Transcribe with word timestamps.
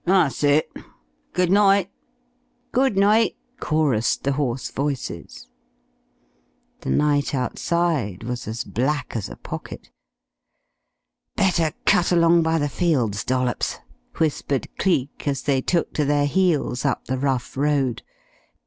"That's 0.03 0.43
it. 0.43 0.67
Good 1.31 1.51
night." 1.51 1.91
"Good 2.71 2.97
night," 2.97 3.35
chorused 3.59 4.23
the 4.23 4.31
hoarse 4.31 4.71
voices. 4.71 5.47
The 6.79 6.89
night 6.89 7.35
outside 7.35 8.23
was 8.23 8.47
as 8.47 8.63
black 8.63 9.15
as 9.15 9.29
a 9.29 9.35
pocket. 9.35 9.91
"Better 11.35 11.73
cut 11.85 12.11
along 12.11 12.41
by 12.41 12.57
the 12.57 12.67
fields, 12.67 13.23
Dollops," 13.23 13.77
whispered 14.17 14.75
Cleek 14.79 15.27
as 15.27 15.43
they 15.43 15.61
took 15.61 15.93
to 15.93 16.03
their 16.05 16.25
heels 16.25 16.83
up 16.83 17.05
the 17.05 17.19
rough 17.19 17.55
road. 17.55 18.01